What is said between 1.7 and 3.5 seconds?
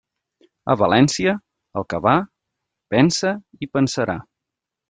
el que va, pensa